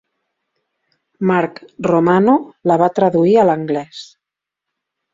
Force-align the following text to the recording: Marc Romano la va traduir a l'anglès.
Marc 1.33 1.61
Romano 1.89 2.37
la 2.73 2.81
va 2.85 2.91
traduir 3.01 3.39
a 3.39 3.47
l'anglès. 3.53 4.05